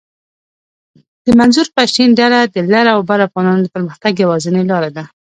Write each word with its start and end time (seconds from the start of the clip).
د 1.25 1.27
منظور 1.39 1.67
پشتین 1.75 2.09
ډله 2.19 2.39
د 2.43 2.57
لر 2.73 2.85
اوبر 2.95 3.19
افغانانو 3.27 3.61
د 3.63 3.67
پرمختګ 3.75 4.13
یواځنۍ 4.23 4.63
لار 4.71 4.85
ده 4.95 5.03